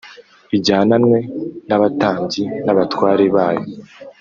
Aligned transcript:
ijyananwe 0.55 1.17
n 1.67 1.69
abatambyi 1.77 2.43
n 2.65 2.67
abatware 2.73 3.25
bayo 3.35 3.63